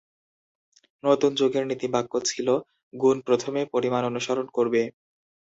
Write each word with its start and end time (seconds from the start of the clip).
নতুন 1.03 1.31
যুগের 1.35 1.63
নীতিবাক্য 1.67 2.13
ছিল 2.25 2.47
"গুণ 2.93 3.17
প্রথমে, 3.27 3.61
পরিমাণ 3.73 4.01
অনুসরণ 4.05 4.47
করবে"। 4.49 4.81